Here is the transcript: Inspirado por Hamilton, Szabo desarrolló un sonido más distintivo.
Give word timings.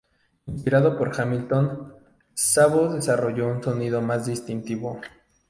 Inspirado 0.47 0.97
por 0.97 1.11
Hamilton, 1.19 1.93
Szabo 2.33 2.91
desarrolló 2.91 3.49
un 3.49 3.61
sonido 3.61 4.01
más 4.01 4.25
distintivo. 4.25 4.99